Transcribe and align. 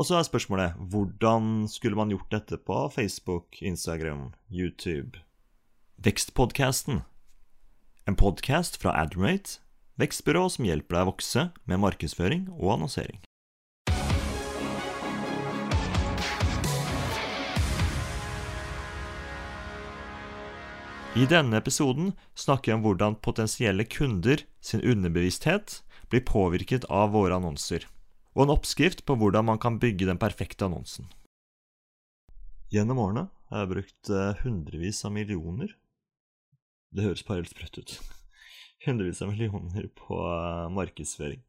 Og 0.00 0.06
så 0.08 0.16
er 0.16 0.24
spørsmålet 0.24 0.78
hvordan 0.88 1.66
skulle 1.68 1.98
man 1.98 2.08
gjort 2.08 2.30
dette 2.32 2.56
på 2.56 2.76
Facebook, 2.88 3.58
Instagram, 3.60 4.30
YouTube? 4.48 5.20
Vekstpodkasten. 6.00 7.02
En 8.08 8.16
podkast 8.16 8.80
fra 8.80 8.94
Admate, 8.96 9.60
vekstbyrå 10.00 10.46
som 10.48 10.64
hjelper 10.64 10.96
deg 10.96 11.04
å 11.04 11.10
vokse 11.10 11.44
med 11.68 11.82
markedsføring 11.84 12.48
og 12.56 12.78
annonsering. 12.78 13.20
I 21.12 21.28
denne 21.28 21.60
episoden 21.60 22.14
snakker 22.32 22.72
jeg 22.72 22.80
om 22.80 22.88
hvordan 22.88 23.20
potensielle 23.20 23.84
kunder 23.84 24.48
sin 24.64 24.80
underbevissthet 24.80 25.82
blir 26.08 26.24
påvirket 26.24 26.88
av 26.88 27.12
våre 27.12 27.36
annonser, 27.36 27.84
og 28.36 28.44
en 28.44 28.54
oppskrift 28.54 29.02
på 29.06 29.16
hvordan 29.18 29.48
man 29.48 29.58
kan 29.62 29.78
bygge 29.82 30.06
den 30.08 30.20
perfekte 30.20 30.66
annonsen. 30.68 31.08
Gjennom 32.70 33.00
årene 33.02 33.26
har 33.50 33.64
jeg 33.64 33.72
brukt 33.72 34.10
eh, 34.14 34.42
hundrevis 34.44 35.02
av 35.06 35.10
millioner 35.14 35.72
Det 36.94 37.02
høres 37.02 37.24
bare 37.26 37.42
helt 37.42 37.50
sprøtt 37.50 37.80
ut. 37.80 37.94
Hundrevis 38.86 39.22
av 39.24 39.32
millioner 39.32 39.88
på 39.98 40.18
eh, 40.22 40.68
markedsføring. 40.74 41.42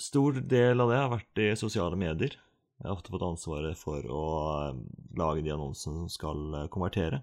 Stor 0.00 0.36
del 0.52 0.84
av 0.84 0.92
det 0.92 1.00
har 1.00 1.10
vært 1.12 1.40
i 1.40 1.48
sosiale 1.60 1.96
medier. 2.00 2.36
Jeg 2.80 2.88
har 2.88 2.96
ofte 2.96 3.12
fått 3.12 3.24
ansvaret 3.24 3.80
for 3.80 4.04
å 4.04 4.24
eh, 4.66 4.82
lage 5.16 5.46
de 5.46 5.54
annonsene 5.56 6.04
som 6.04 6.12
skal 6.12 6.68
konvertere. 6.72 7.22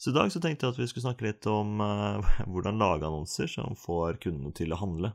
Så 0.00 0.14
i 0.14 0.16
dag 0.16 0.30
så 0.32 0.40
tenkte 0.40 0.64
jeg 0.64 0.76
at 0.76 0.78
vi 0.80 0.86
skulle 0.88 1.08
snakke 1.08 1.26
litt 1.26 1.46
om 1.50 1.82
hvordan 2.54 2.78
lage 2.78 3.10
annonser 3.10 3.50
som 3.50 3.74
får 3.76 4.22
kundene 4.22 4.54
til 4.56 4.70
å 4.72 4.78
handle. 4.80 5.10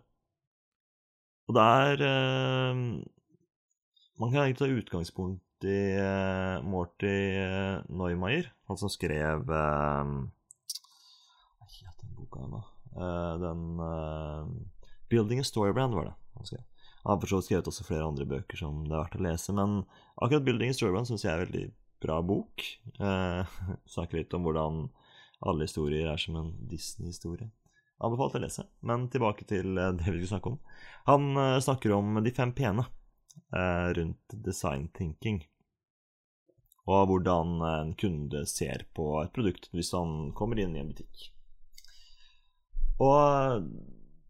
Og 1.45 1.57
det 1.57 1.63
er 1.63 2.03
uh, 2.03 2.75
Man 4.19 4.31
kan 4.31 4.41
egentlig 4.43 4.61
ta 4.61 4.69
utgangspunkt 4.71 5.65
i 5.65 5.81
uh, 5.97 6.63
Morty 6.65 7.17
Neumeier, 7.89 8.51
han 8.69 8.79
som 8.79 8.91
skrev 8.91 9.45
Hva 9.47 10.03
het 11.65 11.99
den 12.01 12.15
boka 12.17 12.45
ennå? 12.45 12.61
den 12.95 13.61
'Building 15.11 15.39
a 15.41 15.43
Storybrand', 15.43 15.95
var 15.95 16.05
det 16.07 16.13
han 16.37 16.45
skrev. 16.47 16.63
Han 17.03 17.19
har 17.19 17.41
skrevet 17.41 17.67
også 17.67 17.83
flere 17.83 18.07
andre 18.07 18.25
bøker 18.25 18.57
som 18.57 18.85
det 18.87 18.95
er 18.95 19.01
verdt 19.03 19.17
å 19.19 19.25
lese, 19.25 19.53
men 19.53 19.83
akkurat 20.15 20.45
'Building 20.45 20.71
a 20.71 20.77
Storybrand' 20.77 21.09
syns 21.09 21.25
jeg 21.25 21.33
er 21.33 21.43
veldig 21.43 21.65
bra 22.01 22.21
bok. 22.21 22.65
Eh, 22.99 23.57
snakker 23.95 24.21
litt 24.21 24.33
om 24.33 24.47
hvordan 24.47 24.87
alle 25.45 25.67
historier 25.67 26.09
er 26.09 26.21
som 26.21 26.37
en 26.39 26.53
Disney-historie. 26.71 27.51
Anbefalt 28.03 28.35
å 28.35 28.41
lese, 28.43 28.65
men 28.83 29.07
tilbake 29.11 29.45
til 29.47 29.77
eh, 29.79 29.93
det 29.95 30.03
vi 30.03 30.19
skulle 30.19 30.33
snakke 30.33 30.51
om. 30.51 30.57
Han 31.07 31.37
eh, 31.39 31.59
snakker 31.63 31.93
om 31.95 32.19
de 32.23 32.33
fem 32.35 32.51
pene 32.55 32.83
eh, 33.55 33.89
rundt 33.95 34.35
design 34.43 34.89
thinking. 34.97 35.39
Og 36.85 37.07
hvordan 37.09 37.55
en 37.65 37.93
kunde 37.97 38.43
ser 38.45 38.83
på 38.93 39.07
et 39.23 39.31
produkt 39.33 39.71
hvis 39.73 39.89
han 39.95 40.35
kommer 40.37 40.59
inn 40.61 40.75
i 40.75 40.83
en 40.83 40.91
butikk. 40.91 41.31
Og 43.01 43.63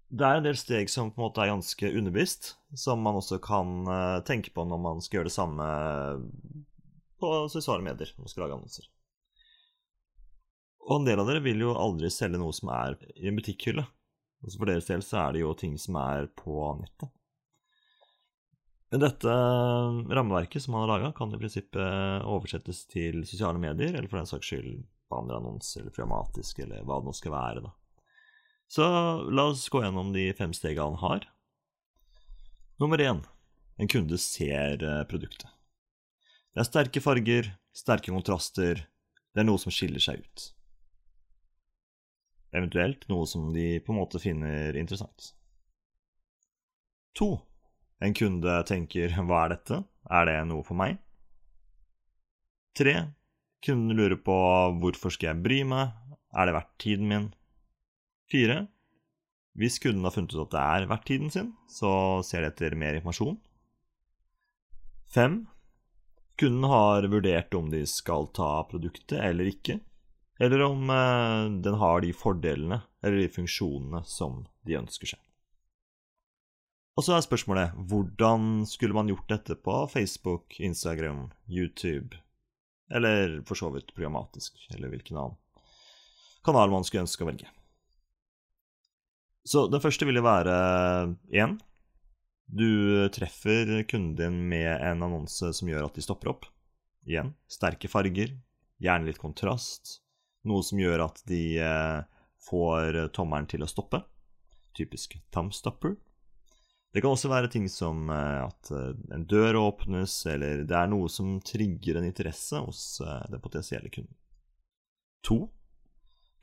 det 0.08 0.24
er 0.24 0.40
en 0.40 0.46
del 0.46 0.56
steg 0.56 0.88
som 0.88 1.10
på 1.12 1.20
en 1.20 1.26
måte 1.26 1.44
er 1.44 1.52
ganske 1.52 1.92
underbevisst, 1.92 2.54
som 2.80 3.04
man 3.04 3.20
også 3.20 3.42
kan 3.44 3.84
tenke 4.24 4.56
på 4.56 4.64
når 4.64 4.80
man 4.86 5.04
skal 5.04 5.20
gjøre 5.20 5.28
det 5.28 5.36
samme 5.36 5.68
på 7.20 7.34
sosiale 7.52 7.84
medier 7.84 8.16
man 8.16 8.32
skal 8.32 8.46
lage 8.46 8.56
annonser. 8.56 8.88
Og 10.86 11.00
en 11.00 11.08
del 11.08 11.20
av 11.22 11.30
dere 11.30 11.42
vil 11.42 11.64
jo 11.64 11.76
aldri 11.80 12.12
selge 12.14 12.40
noe 12.40 12.54
som 12.54 12.70
er 12.74 12.98
i 13.18 13.30
en 13.30 13.38
butikkhylle. 13.38 13.86
Altså 14.46 14.62
for 14.62 14.70
deres 14.70 14.90
del 14.90 15.04
så 15.06 15.22
er 15.24 15.34
det 15.34 15.42
jo 15.42 15.54
ting 15.58 15.78
som 15.82 15.98
er 15.98 16.28
på 16.38 16.56
nettet. 16.82 17.10
Dette 18.96 19.32
rammeverket 20.16 20.64
som 20.64 20.76
man 20.76 20.86
har 20.86 20.92
laga, 20.94 21.10
kan 21.18 21.34
i 21.34 21.40
prinsippet 21.40 22.28
oversettes 22.30 22.86
til 22.88 23.26
sosiale 23.28 23.60
medier, 23.60 23.96
eller 23.96 24.08
for 24.08 24.22
den 24.22 24.30
saks 24.30 24.52
skyld 24.52 24.86
bannerannonser 25.12 25.82
eller 25.82 25.92
programmatisk, 25.96 26.62
eller 26.64 26.86
hva 26.86 27.02
det 27.02 27.10
nå 27.10 27.16
skal 27.18 27.34
være. 27.34 27.66
da. 27.66 27.74
Så 28.72 28.86
la 29.30 29.50
oss 29.52 29.68
gå 29.70 29.82
gjennom 29.84 30.14
de 30.14 30.30
fem 30.38 30.54
stegene 30.56 30.96
han 30.96 31.02
har. 31.02 31.28
Nummer 32.82 33.02
én 33.02 33.24
en 33.78 33.92
kunde 33.92 34.18
ser 34.22 34.84
eh, 34.84 35.04
produktet. 35.10 35.50
Det 36.54 36.62
er 36.64 36.68
sterke 36.70 37.02
farger, 37.04 37.50
sterke 37.76 38.14
kontraster, 38.14 38.86
det 39.36 39.44
er 39.44 39.48
noe 39.50 39.60
som 39.60 39.74
skiller 39.74 40.00
seg 40.00 40.22
ut. 40.24 40.46
Eventuelt 42.56 43.04
noe 43.12 43.28
som 43.28 43.50
de 43.54 43.80
på 43.84 43.92
en 43.92 44.00
måte 44.00 44.22
finner 44.24 44.78
interessant. 44.80 45.34
To. 47.20 47.30
En 48.04 48.14
kunde 48.16 48.54
tenker 48.68 49.12
'hva 49.16 49.46
er 49.46 49.56
dette', 49.56 49.84
er 50.12 50.26
det 50.26 50.48
noe 50.48 50.64
for 50.64 50.76
meg? 50.76 50.98
Tre. 52.76 52.96
Kunden 53.64 53.96
lurer 53.98 54.20
på 54.20 54.38
'hvorfor 54.80 55.12
skal 55.12 55.34
jeg 55.34 55.44
bry 55.44 55.64
meg', 55.64 55.92
er 56.36 56.46
det 56.46 56.56
verdt 56.56 56.78
tiden 56.80 57.08
min? 57.08 57.34
Fire. 58.32 58.68
Hvis 59.56 59.80
kunden 59.80 60.04
har 60.04 60.12
funnet 60.12 60.36
ut 60.36 60.48
at 60.48 60.52
det 60.52 60.64
er 60.64 60.88
verdt 60.92 61.06
tiden 61.08 61.32
sin, 61.32 61.54
så 61.72 62.22
ser 62.28 62.42
de 62.42 62.48
etter 62.52 62.76
mer 62.76 62.98
informasjon. 62.98 63.38
Fem. 65.08 65.48
Kunden 66.36 66.68
har 66.68 67.08
vurdert 67.08 67.54
om 67.56 67.70
de 67.72 67.86
skal 67.88 68.28
ta 68.36 68.64
produktet 68.68 69.22
eller 69.24 69.48
ikke, 69.48 69.80
eller 70.40 70.64
om 70.66 70.90
eh, 70.90 71.62
den 71.64 71.78
har 71.80 72.02
de 72.04 72.12
fordelene 72.16 72.82
eller 73.04 73.24
de 73.24 73.30
funksjonene 73.32 74.04
som 74.10 74.44
de 74.68 74.78
ønsker 74.80 75.14
seg. 75.14 75.22
Og 76.96 77.04
så 77.04 77.16
er 77.16 77.26
spørsmålet 77.26 77.76
hvordan 77.92 78.64
skulle 78.70 78.96
man 78.96 79.10
gjort 79.12 79.28
dette 79.32 79.58
på 79.60 79.82
Facebook, 79.92 80.56
Instagram, 80.64 81.28
YouTube, 81.52 82.16
eller 82.92 83.42
for 83.48 83.60
så 83.60 83.72
vidt 83.74 83.92
programmatisk, 83.96 84.60
eller 84.76 84.94
hvilken 84.94 85.20
annen 85.20 85.40
kanal 86.46 86.72
man 86.72 86.86
skulle 86.86 87.04
ønske 87.04 87.26
å 87.26 87.30
velge. 87.30 87.50
Så 89.46 89.66
den 89.70 89.82
første 89.82 90.08
vil 90.08 90.18
jo 90.18 90.26
være 90.26 90.56
én 91.36 91.58
du 92.46 93.10
treffer 93.10 93.84
kunden 93.90 94.16
din 94.16 94.36
med 94.50 94.70
en 94.70 95.02
annonse 95.02 95.50
som 95.58 95.70
gjør 95.70 95.88
at 95.88 95.96
de 95.98 96.04
stopper 96.06 96.30
opp. 96.30 96.46
Igjen 97.06 97.34
sterke 97.50 97.90
farger, 97.90 98.36
gjerne 98.82 99.10
litt 99.10 99.22
kontrast. 99.22 100.05
Noe 100.46 100.66
som 100.66 100.80
gjør 100.82 101.08
at 101.08 101.22
de 101.30 101.44
eh, 101.62 102.02
får 102.46 103.00
tommelen 103.16 103.48
til 103.50 103.66
å 103.66 103.70
stoppe. 103.70 104.04
Typisk 104.78 105.18
thumbstopper. 105.34 105.96
Det 106.94 107.02
kan 107.04 107.12
også 107.12 107.32
være 107.32 107.50
ting 107.52 107.66
som 107.72 108.10
eh, 108.14 108.46
at 108.46 108.72
eh, 108.72 108.94
en 109.16 109.26
dør 109.30 109.62
åpnes, 109.64 110.20
eller 110.32 110.64
det 110.70 110.78
er 110.78 110.92
noe 110.92 111.10
som 111.12 111.40
trigger 111.46 112.00
en 112.00 112.08
interesse 112.08 112.62
hos 112.62 112.86
den 113.32 113.42
potensielle 113.44 113.90
kunden. 113.90 114.14
To. 115.26 115.48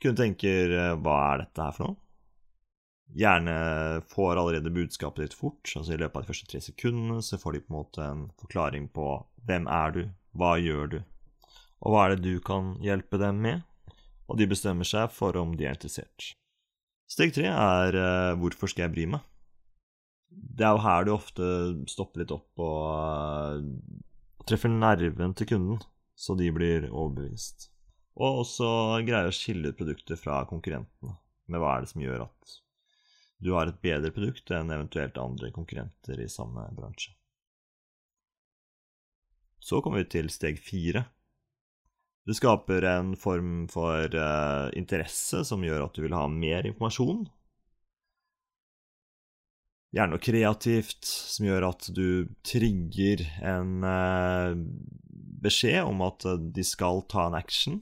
Kunden 0.03 0.19
tenker 0.19 0.73
'hva 0.99 1.19
er 1.31 1.45
dette 1.45 1.63
her 1.63 1.71
for 1.71 1.87
noe'? 1.87 2.03
gjerne 3.13 4.01
får 4.07 4.35
allerede 4.35 4.69
budskapet 4.69 5.23
ditt 5.23 5.33
fort. 5.33 5.73
altså 5.75 5.93
I 5.93 5.97
løpet 5.97 6.15
av 6.15 6.23
de 6.23 6.27
første 6.31 6.47
tre 6.49 6.61
sekundene 6.61 7.21
så 7.21 7.37
får 7.37 7.53
de 7.53 7.61
på 7.61 7.73
en 7.73 7.77
måte 7.77 8.05
en 8.05 8.23
forklaring 8.41 8.87
på 8.93 9.07
hvem 9.47 9.67
er 9.67 9.91
du, 9.91 10.01
hva 10.33 10.55
gjør 10.57 10.87
du, 10.87 10.99
og 11.83 11.93
hva 11.93 12.05
er 12.05 12.15
det 12.15 12.23
du 12.25 12.39
kan 12.43 12.75
hjelpe 12.83 13.19
dem 13.21 13.41
med? 13.43 13.61
Og 14.31 14.39
de 14.39 14.47
bestemmer 14.49 14.87
seg 14.87 15.11
for 15.13 15.35
om 15.39 15.53
de 15.57 15.67
er 15.67 15.75
interessert. 15.75 16.33
Steg 17.09 17.33
tre 17.35 17.49
er 17.51 17.97
uh, 17.99 18.39
hvorfor 18.39 18.71
skal 18.71 18.87
jeg 18.87 18.93
bry 18.95 19.05
meg? 19.15 19.25
Det 20.33 20.65
er 20.65 20.73
jo 20.73 20.81
her 20.85 21.05
du 21.05 21.11
ofte 21.13 21.49
stopper 21.91 22.23
litt 22.23 22.33
opp 22.33 22.63
og 22.63 23.59
uh, 23.59 23.59
treffer 24.49 24.71
nerven 24.71 25.35
til 25.37 25.51
kunden, 25.51 25.83
så 26.15 26.37
de 26.39 26.49
blir 26.55 26.89
overbevist. 26.89 27.69
Og 28.17 28.43
også 28.43 28.67
greier 29.05 29.29
å 29.29 29.35
skille 29.35 29.73
produktet 29.77 30.21
fra 30.21 30.43
konkurrentene, 30.49 31.17
med 31.49 31.61
hva 31.61 31.75
er 31.75 31.85
det 31.85 31.93
som 31.93 32.03
gjør 32.03 32.27
at 32.27 32.59
du 33.43 33.51
har 33.57 33.67
et 33.67 33.81
bedre 33.83 34.13
produkt 34.15 34.51
enn 34.55 34.71
eventuelt 34.71 35.17
andre 35.19 35.49
konkurrenter 35.51 36.21
i 36.23 36.29
samme 36.31 36.63
bransje. 36.77 37.11
Så 39.63 39.81
kommer 39.83 40.03
vi 40.03 40.11
til 40.15 40.29
steg 40.31 40.59
fire. 40.63 41.05
Det 42.23 42.37
skaper 42.37 42.85
en 42.87 43.15
form 43.19 43.67
for 43.71 44.15
uh, 44.15 44.69
interesse 44.79 45.43
som 45.43 45.63
gjør 45.65 45.89
at 45.89 45.97
du 45.97 46.05
vil 46.05 46.15
ha 46.15 46.23
mer 46.31 46.63
informasjon. 46.69 47.25
Gjerne 49.93 50.15
noe 50.15 50.23
kreativt 50.23 51.03
som 51.05 51.49
gjør 51.49 51.67
at 51.67 51.89
du 51.93 52.31
trigger 52.47 53.25
en 53.43 53.83
uh, 53.83 54.55
beskjed 55.43 55.83
om 55.83 55.99
at 56.07 56.23
de 56.55 56.65
skal 56.65 57.03
ta 57.11 57.27
en 57.27 57.37
action. 57.37 57.81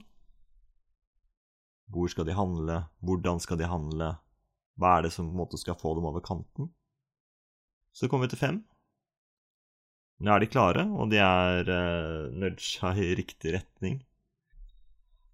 Hvor 1.92 2.10
skal 2.10 2.26
de 2.26 2.34
handle? 2.34 2.82
Hvordan 3.04 3.38
skal 3.40 3.62
de 3.62 3.70
handle? 3.70 4.14
Hva 4.80 4.98
er 4.98 5.06
det 5.06 5.14
som 5.14 5.28
på 5.28 5.36
en 5.36 5.42
måte 5.44 5.60
skal 5.60 5.78
få 5.78 5.94
dem 5.94 6.08
over 6.08 6.24
kanten? 6.24 6.72
Så 7.94 8.08
kommer 8.08 8.26
vi 8.26 8.34
til 8.34 8.42
fem. 8.42 8.62
Nå 10.22 10.32
er 10.34 10.42
de 10.42 10.50
klare, 10.50 10.88
og 10.90 11.12
de 11.12 11.18
er 11.22 11.68
uh, 11.68 12.32
nudga 12.34 12.96
i 12.98 13.12
riktig 13.18 13.54
retning. 13.60 14.02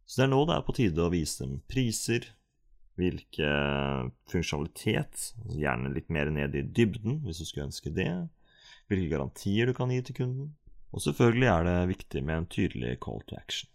Så 0.09 0.23
det 0.23 0.29
er 0.29 0.33
nå 0.33 0.41
det 0.49 0.57
er 0.57 0.65
på 0.65 0.75
tide 0.77 1.05
å 1.05 1.13
vise 1.13 1.45
dem 1.45 1.59
priser, 1.69 2.31
hvilke 2.99 3.49
funksjonalitet, 4.33 5.21
altså 5.45 5.59
gjerne 5.61 5.93
litt 5.93 6.09
mer 6.11 6.33
ned 6.35 6.57
i 6.57 6.65
dybden 6.65 7.21
hvis 7.27 7.43
du 7.43 7.47
skulle 7.47 7.69
ønske 7.69 7.93
det, 7.95 8.09
hvilke 8.89 9.13
garantier 9.13 9.69
du 9.69 9.75
kan 9.77 9.93
gi 9.93 10.01
til 10.09 10.17
kunden, 10.23 10.49
og 10.97 11.05
selvfølgelig 11.05 11.51
er 11.53 11.69
det 11.69 11.77
viktig 11.93 12.25
med 12.25 12.41
en 12.41 12.49
tydelig 12.57 12.97
call 13.05 13.21
to 13.29 13.37
action. 13.37 13.71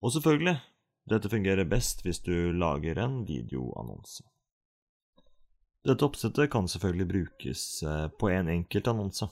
Og 0.00 0.14
selvfølgelig, 0.16 0.56
dette 1.10 1.30
fungerer 1.30 1.68
best 1.68 2.02
hvis 2.06 2.22
du 2.24 2.50
lager 2.56 2.98
en 3.04 3.20
videoannonse. 3.28 4.24
Dette 5.86 6.04
oppsettet 6.04 6.50
kan 6.52 6.68
selvfølgelig 6.68 7.08
brukes 7.12 7.64
eh, 7.82 8.06
på 8.08 8.32
en 8.32 8.48
enkelt 8.52 8.88
annonse, 8.90 9.28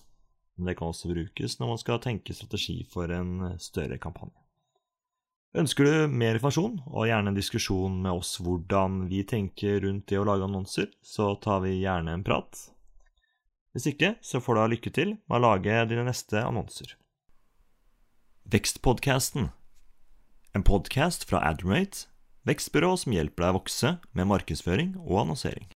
men 0.56 0.70
det 0.70 0.79
kan 0.79 0.93
også 0.93 1.11
brukes 1.11 1.59
når 1.61 1.73
man 1.73 1.81
skal 1.81 2.02
tenke 2.05 2.37
strategi 2.37 2.82
for 2.93 3.12
en 3.12 3.56
større 3.61 3.99
kampanje. 3.99 4.46
Ønsker 5.56 5.87
du 5.88 5.93
mer 6.12 6.37
informasjon, 6.37 6.75
og 6.85 7.06
gjerne 7.08 7.31
en 7.32 7.37
diskusjon 7.37 7.94
med 8.05 8.19
oss 8.19 8.35
hvordan 8.44 9.06
vi 9.08 9.23
tenker 9.25 9.79
rundt 9.87 10.05
det 10.11 10.19
å 10.20 10.26
lage 10.29 10.44
annonser, 10.44 10.91
så 11.00 11.31
tar 11.41 11.62
vi 11.64 11.79
gjerne 11.79 12.12
en 12.12 12.25
prat. 12.26 12.67
Hvis 13.73 13.88
ikke, 13.88 14.14
så 14.20 14.43
får 14.44 14.56
du 14.56 14.61
ha 14.61 14.67
lykke 14.75 14.93
til 14.93 15.14
med 15.17 15.38
å 15.38 15.44
lage 15.47 15.79
dine 15.88 16.05
neste 16.05 16.43
annonser. 16.44 16.93
Vekstpodkasten. 18.53 19.49
En 20.53 20.64
podkast 20.64 21.25
fra 21.29 21.41
Admirate, 21.49 22.05
vekstbyrå 22.44 22.93
som 23.00 23.17
hjelper 23.17 23.47
deg 23.47 23.55
å 23.55 23.59
vokse 23.59 23.97
med 24.12 24.29
markedsføring 24.29 24.93
og 25.06 25.25
annonsering. 25.25 25.73